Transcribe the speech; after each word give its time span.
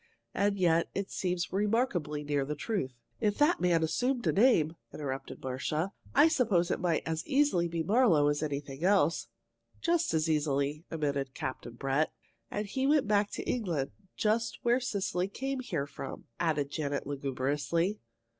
And 0.33 0.57
yet 0.57 0.89
it 0.95 1.11
seems 1.11 1.53
remarkably 1.53 2.23
near 2.23 2.43
the 2.43 2.55
truth." 2.55 2.95
"If 3.19 3.37
that 3.37 3.61
man 3.61 3.83
assumed 3.83 4.25
a 4.25 4.31
name," 4.33 4.75
interrupted 4.91 5.43
Marcia, 5.43 5.91
"I 6.15 6.27
suppose 6.27 6.71
it 6.71 6.79
might 6.79 7.03
as 7.05 7.23
easily 7.27 7.67
be 7.67 7.83
Marlowe 7.83 8.27
as 8.27 8.41
anything 8.41 8.83
else." 8.83 9.27
"Just 9.79 10.15
as 10.15 10.27
easily," 10.27 10.85
admitted 10.89 11.35
Captain 11.35 11.73
Brett. 11.75 12.11
"And 12.49 12.65
he 12.65 12.87
went 12.87 13.07
back 13.07 13.29
to 13.33 13.43
England 13.47 13.91
just 14.17 14.57
where 14.63 14.79
Cecily 14.79 15.27
came 15.27 15.59
here 15.59 15.85
from," 15.85 16.25
added 16.39 16.71
Janet, 16.71 17.05
lugubriously. 17.05 17.99